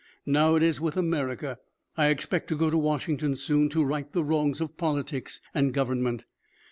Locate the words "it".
0.55-0.63